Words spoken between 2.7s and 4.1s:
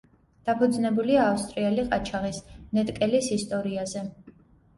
ნედ კელის ისტორიაზე.